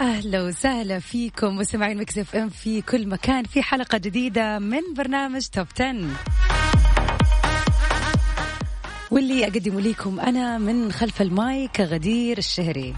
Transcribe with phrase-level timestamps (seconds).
[0.00, 5.66] أهلا وسهلا فيكم مستمعين Mix FM في كل مكان في حلقة جديدة من برنامج Top
[5.80, 6.06] 10
[9.10, 12.94] واللي أقدم لكم أنا من خلف المايك غدير الشهري.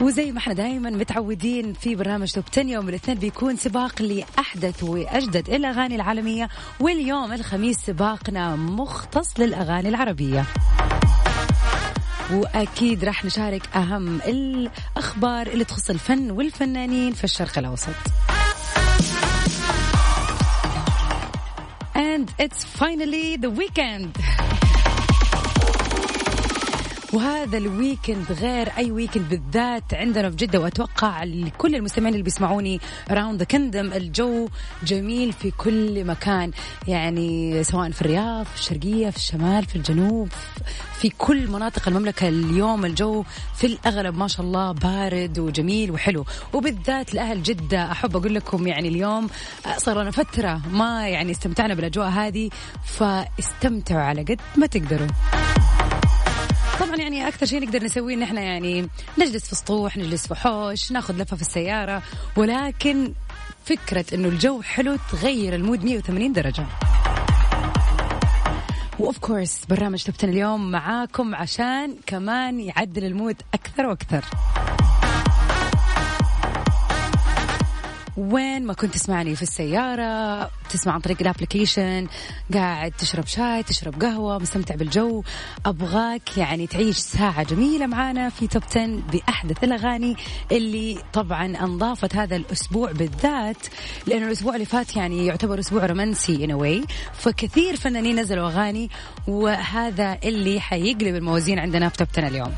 [0.00, 5.48] وزي ما إحنا دائما متعودين في برنامج توب 10 يوم الاثنين بيكون سباق لأحدث وأجدد
[5.50, 6.48] الأغاني العالمية
[6.80, 10.44] واليوم الخميس سباقنا مختص للأغاني العربية.
[12.32, 17.94] وأكيد راح نشارك أهم الأخبار اللي تخص الفن والفنانين في الشرق الأوسط.
[21.94, 24.12] And it's finally the weekend.
[27.12, 32.80] وهذا ال weekend غير أي weekend بالذات عندنا في جدة وأتوقع لكل المستمعين اللي بيسمعوني
[33.10, 34.48] around the kingdom الجو
[34.82, 36.50] جميل في كل مكان.
[36.88, 40.28] يعني سواء في الرياض في الشرقية في الشمال في الجنوب
[40.94, 46.24] في كل مناطق المملكة اليوم الجو في الأغلب ما شاء الله بارد وجميل وحلو.
[46.52, 49.28] وبالذات لأهل جدة أحب أقول لكم يعني اليوم
[49.76, 52.50] صار لنا فترة ما يعني استمتعنا بالأجواء هذه
[52.84, 55.08] فاستمتعوا على قد ما تقدروا.
[56.80, 60.92] طبعا يعني أكثر شيء نقدر نسويه إن إحنا يعني نجلس في سطوح نجلس في حوش
[60.92, 62.02] ناخذ لفة في السيارة
[62.36, 63.12] ولكن
[63.64, 66.66] فكرة إنه الجو حلو تغير ال mood 180 درجة.
[68.98, 74.24] و of course برنامج Top اليوم معاكم عشان كمان يعدل ال mood أكثر وأكثر.
[78.18, 82.06] وين ما كنت تسمعني في السيارة تسمع عن طريق ال application
[82.54, 85.22] قاعد تشرب شاي تشرب قهوة مستمتع بالجو
[85.66, 90.16] أبغاك يعني تعيش ساعة جميلة معانا في Top 10 بأحدث الأغاني
[90.52, 93.66] اللي طبعا أنضافت هذا الأسبوع بالذات
[94.06, 98.90] لأنه الأسبوع اللي فات يعني يعتبر أسبوع رومانسي in a way فكثير فنانين نزلوا أغاني
[99.28, 102.52] وهذا اللي حيقلب الموازين عندنا في Top 10 اليوم.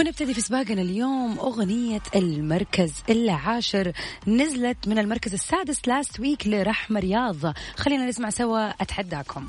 [0.00, 3.92] ونبتدي في سباقنا اليوم أغنية المركز العاشر
[4.26, 7.36] نزلت من المركز السادس last week لرحمة رياض.
[7.76, 9.46] خلينا نسمع سوا أتحداكم.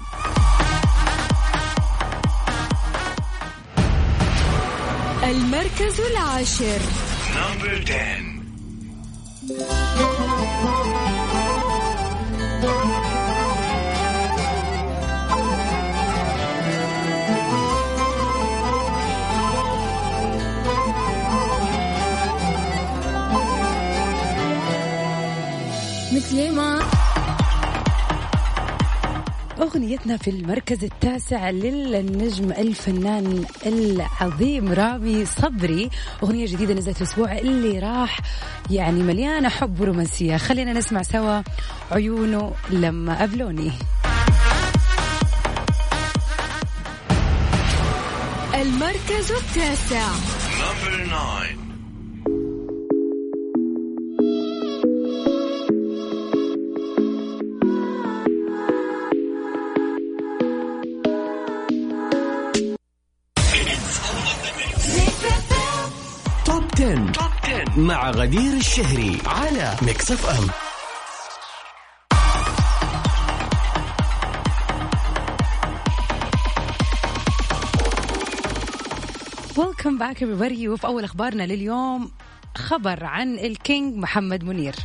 [5.24, 6.80] المركز العاشر.
[7.36, 8.32] number 10
[29.72, 35.90] أغنيتنا في المركز التاسع للنجم الفنان العظيم رامي صبري.
[36.24, 38.20] أغنية جديدة نزلت الأسبوع اللي راح
[38.70, 40.38] يعني مليانة حب ورومانسية.
[40.38, 41.42] خلينا نسمع سوا
[41.92, 43.72] عيونه لما قابلوني
[48.56, 50.08] المركز التاسع.
[67.78, 70.48] مع غدير الشهري على Mix FM
[79.58, 80.68] welcome back everybody.
[80.68, 82.12] وفي أول أخبارنا لليوم
[82.56, 84.76] خبر عن ال king محمد منير.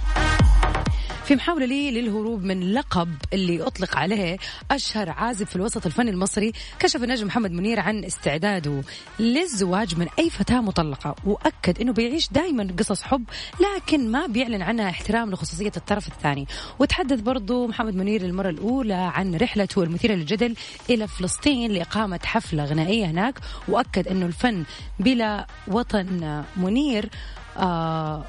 [1.26, 4.38] في محاولة لي للهروب من لقب اللي أطلق عليه
[4.70, 8.82] أشهر عازف في الوسط الفني المصري كشف النجم محمد منير عن استعداده
[9.18, 11.14] للزواج من أي فتاة مطلقة.
[11.24, 13.24] وأكد أنه بيعيش دائما قصص حب
[13.60, 16.46] لكن ما بيعلن عنها احترام لخصوصية الطرف الثاني.
[16.78, 20.54] وتحدث برضو محمد منير للمرة الأولى عن رحلته المثيرة للجدل
[20.90, 23.38] إلى فلسطين لإقامة حفلة غنائية هناك.
[23.68, 24.64] وأكد أنه الفن
[25.00, 27.08] بلا وطن منير
[27.56, 28.24] آه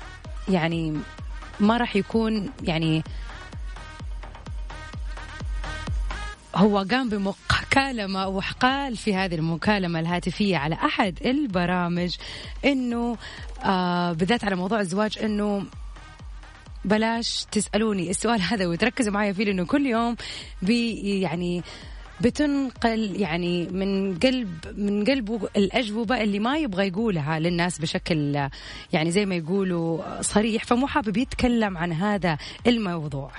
[0.49, 0.93] يعني
[1.59, 3.03] ما راح يكون يعني
[6.55, 12.15] هو قام بمكالمة وقال في هذه المكالمة الهاتفية على أحد البرامج
[12.65, 13.17] أنه
[13.63, 15.65] آه بالذات على موضوع الزواج أنه
[16.85, 20.15] بلاش تسألوني السؤال هذا وتركزوا معي فيه لأنه كل يوم
[20.61, 21.63] بي يعني
[22.21, 28.49] بتنقل يعني من قلب من قلبه الأجوبة اللي ما يبغى يقولها للناس بشكل
[28.93, 32.37] يعني زي ما يقولوا صريح فمو حابب يتكلم عن هذا
[32.67, 33.31] الموضوع.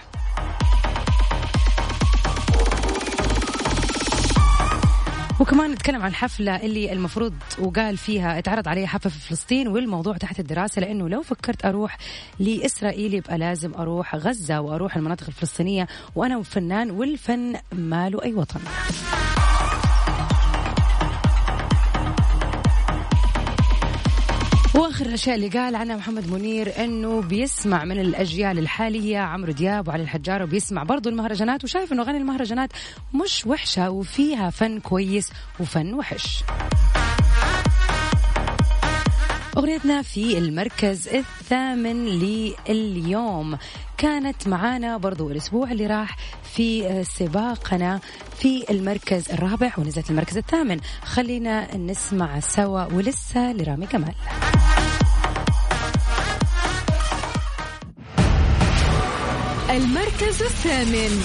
[5.40, 10.40] وكمان نتكلم عن الحفلة اللي المفروض وقال فيها اتعرض عليها حفلة في فلسطين والموضوع تحت
[10.40, 11.98] الدراسة لأنه لو فكرت أروح
[12.38, 18.60] لإسرائيل يبقى لازم أروح غزة وأروح المناطق الفلسطينية وأنا فنان والفن ماله أي وطن.
[24.98, 30.02] واخر الأشياء اللي قال عنها محمد منير إنه بيسمع من الأجيال الحالية عمرو دياب وعلي
[30.02, 32.70] الحجار وبيسمع برضو المهرجانات وشايف إنه أغاني المهرجانات
[33.14, 36.44] مش وحشة وفيها فن كويس وفن وحش.
[39.56, 42.06] أغنيتنا في المركز الثامن
[42.68, 43.58] لليوم.
[43.98, 46.16] كانت معانا برضو الأسبوع اللي راح
[46.54, 48.00] في سباقنا
[48.38, 50.80] في المركز الرابع ونزلت المركز الثامن.
[51.04, 54.14] خلينا نسمع سوا ولسه لرامي كمال.
[60.22, 61.22] المركز الثامن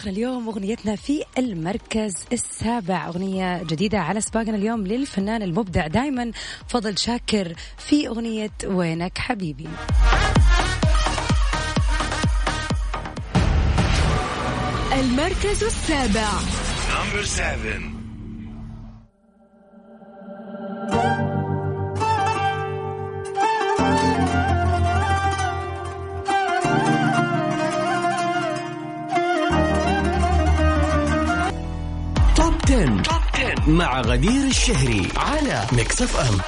[0.00, 6.30] سباقنا اليوم أغنيتنا في المركز السابع أغنية جديدة على سباقنا اليوم للفنان المبدع دائما
[6.68, 9.68] فضل شاكر في أغنية وينك حبيبي
[14.92, 16.28] المركز السابع
[16.90, 17.99] Number seven.
[33.70, 36.38] مع غدير الشهري على Mix FM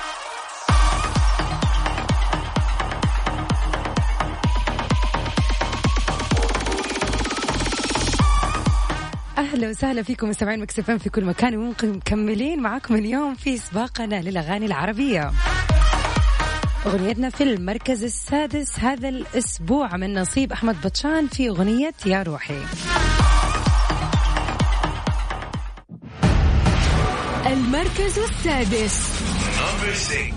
[9.38, 14.66] أهلا وسهلا فيكم مستمعين Mix FM في كل مكان ومكملين معاكم اليوم في سباقنا للأغاني
[14.66, 15.30] العربية.
[16.86, 22.58] أغنيتنا في المركز السادس هذا الأسبوع من نصيب أحمد بطشان في أغنية يا روحي.
[27.82, 28.96] المركز السادس.
[29.58, 30.34] Number six.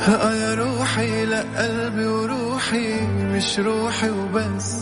[0.00, 4.76] ها يا روحي لا قلبي وروحي مش روحي وبس.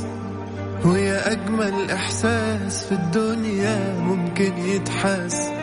[0.85, 5.54] ويا أجمل إحساس في الدنيا ممكن يتحس.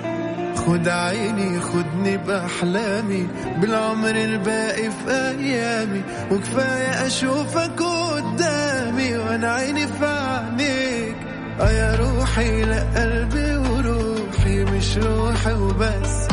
[0.65, 6.01] خد عيني خدني بأحلامي بالعمر الباقي في أيامي.
[6.31, 9.17] وكفاية أشوفك قدامي.
[9.17, 11.15] وأنا عيني في عينيك.
[11.59, 14.63] آه يا روحي لا قلبي وروحي.
[14.63, 16.27] مش روحي وبس.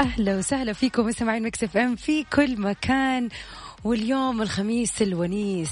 [0.00, 3.28] أهلا وسهلا فيكم مستمعين مكس إف إم في كل مكان.
[3.86, 5.70] واليوم الخميس الونيس.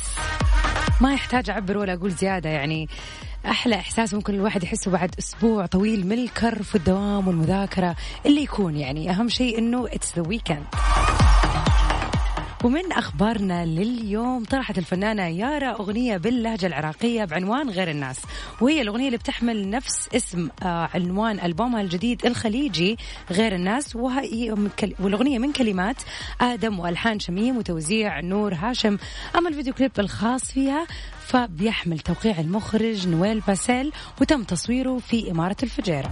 [1.01, 2.89] ما يحتاج أعبر ولا أقول زيادة يعني
[3.47, 9.11] أحلى إحساس ممكن الواحد يحسه بعد أسبوع طويل من الكرف والدوام والمذاكرة اللي يكون يعني
[9.11, 10.65] أهم شيء إنه it's the weekend
[12.65, 18.21] ومن أخبارنا لليوم طرحت الفنانة يارا أغنية باللهجة العراقية بعنوان غير الناس.
[18.61, 22.97] وهي الأغنية اللي بتحمل نفس اسم آه، عنوان ألبومها الجديد الخليجي
[23.31, 23.97] غير الناس.
[23.97, 24.55] وهي
[25.01, 25.97] والأغنية من كلمات
[26.41, 28.99] آدم وألحان شميم وتوزيع نور هاشم.
[29.37, 30.87] أما الفيديو كليب الخاص فيها
[31.21, 36.11] فبيحمل توقيع المخرج نويل باسيل وتم تصويره في إمارة الفجيرة.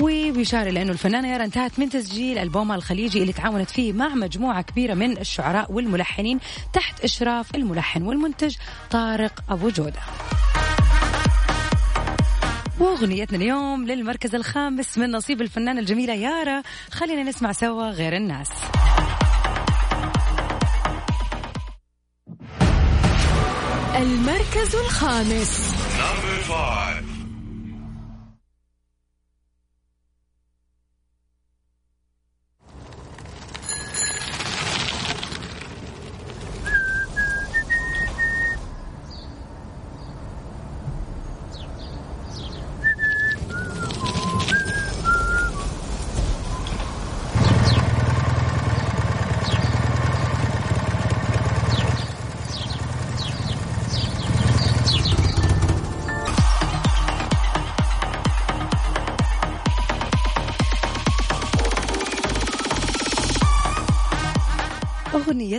[0.00, 4.94] وبيشار لأنه الفنانة يارا انتهت من تسجيل ألبومها الخليجي اللي تعاونت فيه مع مجموعة كبيرة
[4.94, 6.40] من الشعراء والملحنين
[6.72, 8.56] تحت إشراف الملحن والمنتج
[8.90, 10.00] طارق أبو جودة.
[12.80, 16.62] وأغنيتنا اليوم للمركز الخامس من نصيب الفنانة الجميلة يارا.
[16.90, 18.50] خلينا نسمع سوا غير الناس.
[23.96, 25.74] المركز الخامس.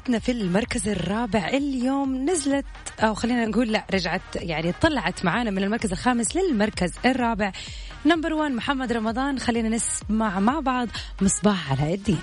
[0.06, 1.48] أغنيتنا في المركز الرابع.
[1.48, 2.66] اليوم نزلت
[3.00, 7.52] أو خلينا نقول لا رجعت يعني طلعت معانا من المركز الخامس للمركز الرابع.
[8.06, 9.40] نمبر 1 محمد رمضان.
[9.40, 10.88] خلينا نسمع مع بعض
[11.22, 12.20] مصباح علاء الدين.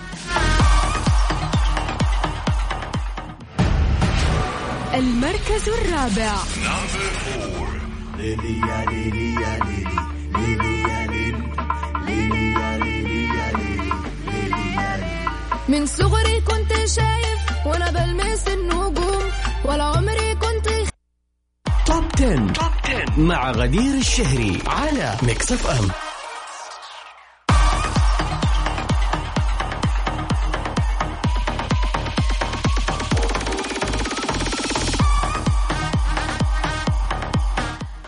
[4.95, 6.37] المركز الرابع.
[6.37, 7.63] Number four.
[15.69, 16.32] من صغري كنت شايف وأنا
[17.95, 19.23] بلمس النجوم
[19.65, 20.67] ولا عمري كنت
[21.87, 22.53] top 10.
[22.53, 25.89] top 10 مع غدير الشهري على Mix FM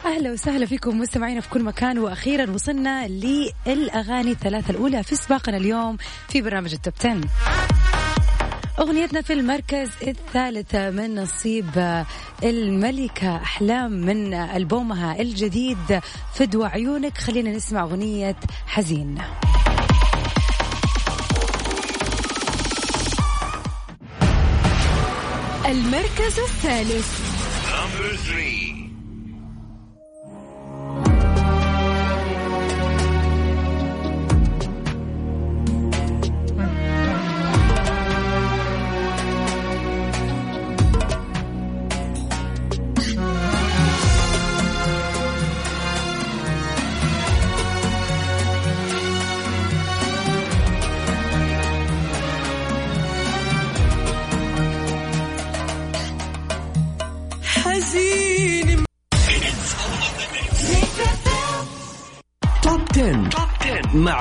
[0.07, 1.99] أهلا وسهلا فيكم مستمعينا في كل مكان.
[1.99, 5.97] وأخيرا وصلنا للأغاني الثلاثة الأولى في سباقنا اليوم
[6.29, 7.21] في برنامج التوب 10
[8.79, 12.05] أغنيتنا في المركز الثالث من نصيب
[12.45, 16.01] الملكة أحلام من ألبومها الجديد
[16.35, 17.19] فدوى عيونك.
[17.19, 19.19] خلينا نسمع أغنية حزين.
[25.67, 27.35] المركز الثالث.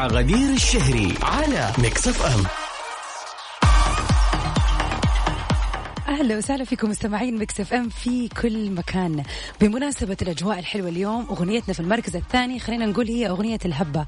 [0.07, 2.62] غدير الشهري على Mix FM.
[6.13, 9.24] أهلا وسهلا فيكم مستمعين Mix FM في كل مكان.
[9.62, 14.05] بمناسبة الأجواء الحلوة اليوم أغنيتنا في المركز الثاني خلينا نقول هي أغنية الهبة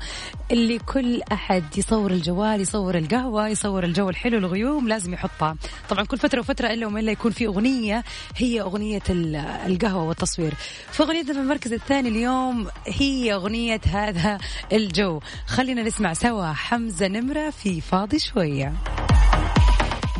[0.51, 5.55] اللي كل أحد يصور الجوال يصور القهوة يصور الجو الحلو الغيوم لازم يحطها.
[5.89, 8.03] طبعا كل فترة وفترة إلا وما الا يكون في أغنية
[8.35, 10.53] هي أغنية ال- القهوة والتصوير.
[10.91, 14.37] فاغنيتنا في المركز الثاني اليوم هي أغنية هذا
[14.73, 15.19] الجو.
[15.47, 18.73] خلينا نسمع سوا حمزة نمرة في فاضي شوية.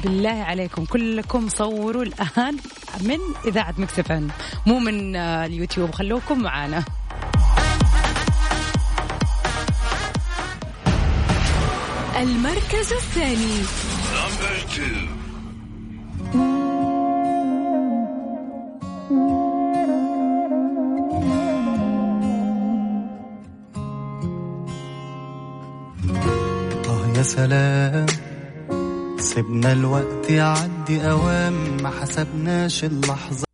[0.05, 0.85] بالله عليكم.
[0.85, 2.57] كلكم صوروا الآن
[3.01, 4.27] من إذاعة مكسفن
[4.65, 5.91] مو من آه، اليوتيوب.
[5.91, 6.83] خلوكم معانا.
[12.21, 13.62] المركز الثاني.
[26.88, 28.14] آه يا سلام.
[29.36, 33.46] سيبنا الوقت يعدي أوام ما حسبناش اللحظة.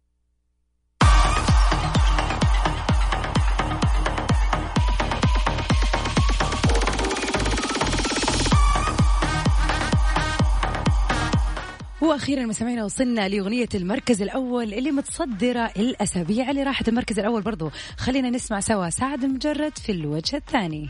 [12.02, 17.72] وأخيرا مستمعينا وصلنا لأغنية المركز الأول اللي متصدرة الأسابيع اللي راحت المركز الأول برضو.
[17.98, 20.90] خلينا نسمع سوا سعد مجرد في الوجه الثاني.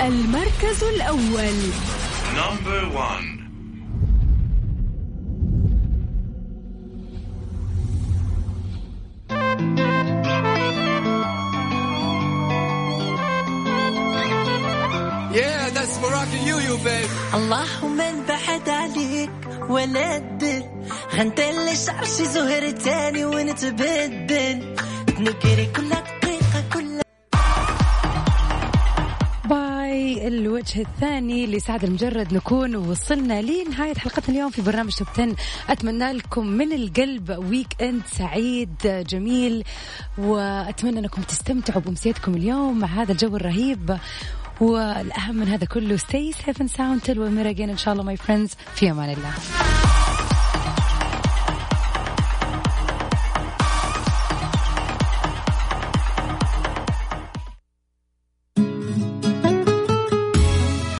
[0.00, 1.56] المركز الأول.
[2.36, 3.40] Number one.
[17.34, 19.30] اللهم انبعد عليك
[19.68, 20.64] ولا تدل
[21.14, 24.74] غنتلي شعرشي زهر تاني ونتبدل.
[25.18, 25.92] نجري كل
[30.20, 32.34] الوجه الثاني لسعد لمجرد.
[32.34, 35.36] نكون وصلنا لنهاية حلقتنا اليوم في برنامج top 10
[35.68, 39.64] أتمنى لكم من القلب weekend سعيد جميل
[40.18, 43.98] وأتمنى أنكم تستمتعوا بأمسيتكم اليوم مع هذا الجو الرهيب.
[44.60, 47.70] والأهم من هذا كله stay safe and sound till we meet again.
[47.70, 49.79] إن شاء الله my friends في أمان الله.